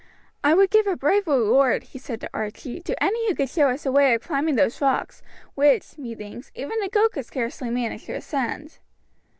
"I 0.43 0.55
would 0.55 0.71
give 0.71 0.87
a 0.87 0.95
brave 0.97 1.27
reward," 1.27 1.83
he 1.83 1.99
said 1.99 2.21
to 2.21 2.29
Archie, 2.33 2.79
"to 2.81 3.03
any 3.03 3.27
who 3.29 3.35
could 3.35 3.49
show 3.51 3.69
us 3.69 3.85
a 3.85 3.91
way 3.91 4.15
of 4.15 4.23
climbing 4.23 4.55
those 4.55 4.81
rocks, 4.81 5.21
which, 5.53 5.95
methinks, 5.95 6.51
even 6.55 6.81
a 6.81 6.89
goat 6.89 7.11
could 7.11 7.25
scarcely 7.27 7.69
manage 7.69 8.05
to 8.05 8.13
ascend." 8.13 8.79